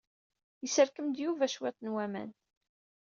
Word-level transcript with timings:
Yesserkem-d 0.63 1.15
Yuba 1.25 1.51
cwiṭ 1.53 1.77
n 1.81 1.91
waman. 1.93 2.31